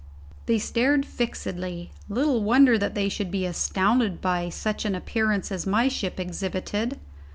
They 0.47 0.57
stared 0.57 1.05
fixedly; 1.05 1.91
little 2.09 2.41
wonder 2.43 2.75
that 2.75 2.95
they 2.95 3.07
should 3.07 3.29
be 3.29 3.45
astounded 3.45 4.19
by 4.19 4.49
such 4.49 4.83
an 4.83 4.95
appearance 4.95 5.51
as 5.51 5.67
my 5.67 5.89
ship 5.89 6.19
exhibited. 6.19 6.97